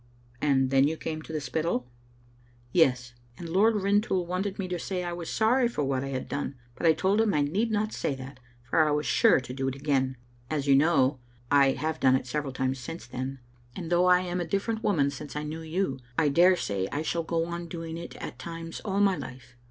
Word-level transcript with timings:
"And 0.51 0.71
then 0.71 0.87
you 0.87 0.97
came 0.97 1.21
to 1.21 1.31
the 1.31 1.39
Spittal?" 1.39 1.77
Digitized 1.77 1.77
by 1.77 1.77
VjOOQ 1.77 1.81
IC 1.93 2.73
260 2.73 2.73
«bc 2.73 2.73
little 2.73 2.91
itini$Ut. 2.91 2.95
"Ye6; 2.97 3.39
and 3.45 3.49
Lord 3.49 3.75
Rintoul 3.75 4.25
wanted 4.25 4.57
me 4.57 4.67
to 4.69 4.79
say 4.79 5.03
I 5.03 5.13
was 5.13 5.29
sorry 5.29 5.67
for 5.67 5.83
what 5.83 6.03
I 6.03 6.07
had 6.07 6.27
done, 6.27 6.55
but 6.73 6.87
I 6.87 6.93
told 6.93 7.21
him 7.21 7.33
I 7.35 7.41
need 7.41 7.69
not 7.71 7.93
say 7.93 8.15
that, 8.15 8.39
for 8.63 8.79
I 8.83 8.89
was 8.89 9.05
sure 9.05 9.39
to 9.39 9.53
do 9.53 9.67
it 9.67 9.75
again. 9.75 10.17
As 10.49 10.65
you 10.65 10.75
know, 10.75 11.19
I 11.51 11.73
have 11.73 11.99
done 11.99 12.15
it 12.15 12.25
several 12.25 12.51
times 12.51 12.79
since 12.79 13.05
then; 13.05 13.37
and 13.75 13.91
though 13.91 14.07
I 14.07 14.21
am 14.21 14.41
a 14.41 14.45
different 14.47 14.83
woman 14.83 15.11
since 15.11 15.35
I 15.35 15.43
knew 15.43 15.61
you, 15.61 15.99
I 16.17 16.29
dare 16.29 16.55
say 16.55 16.87
I 16.91 17.03
shall 17.03 17.21
go 17.21 17.45
on 17.45 17.67
doing 17.67 17.95
it 17.95 18.15
at 18.15 18.39
times 18.39 18.79
all 18.83 19.01
my 19.01 19.15
life. 19.15 19.55